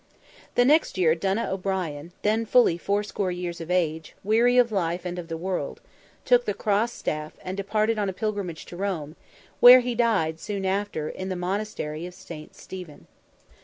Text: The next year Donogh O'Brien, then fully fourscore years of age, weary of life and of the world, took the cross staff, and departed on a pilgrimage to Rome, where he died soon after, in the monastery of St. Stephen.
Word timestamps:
The 0.55 0.65
next 0.65 0.97
year 0.97 1.13
Donogh 1.13 1.51
O'Brien, 1.51 2.11
then 2.23 2.43
fully 2.47 2.75
fourscore 2.75 3.29
years 3.31 3.61
of 3.61 3.69
age, 3.69 4.15
weary 4.23 4.57
of 4.57 4.71
life 4.71 5.05
and 5.05 5.19
of 5.19 5.27
the 5.27 5.37
world, 5.37 5.79
took 6.25 6.45
the 6.45 6.55
cross 6.55 6.91
staff, 6.91 7.33
and 7.43 7.55
departed 7.55 7.99
on 7.99 8.09
a 8.09 8.11
pilgrimage 8.13 8.65
to 8.65 8.75
Rome, 8.75 9.15
where 9.59 9.81
he 9.81 9.93
died 9.93 10.39
soon 10.39 10.65
after, 10.65 11.07
in 11.07 11.29
the 11.29 11.35
monastery 11.35 12.07
of 12.07 12.15
St. 12.15 12.55
Stephen. 12.55 13.05